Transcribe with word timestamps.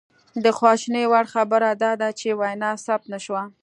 د 0.43 0.45
خواشینۍ 0.57 1.05
وړ 1.09 1.25
خبره 1.33 1.69
دا 1.83 1.91
ده 2.01 2.09
چې 2.19 2.27
وینا 2.39 2.71
ثبت 2.85 3.05
نه 3.13 3.19
شوه 3.25 3.43